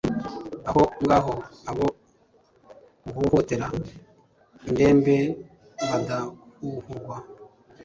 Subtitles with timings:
[0.69, 1.33] aho ngaho,
[1.69, 1.87] abo
[3.09, 3.67] uhohotera,
[4.67, 5.15] indembe,
[5.89, 7.17] badahuhurwa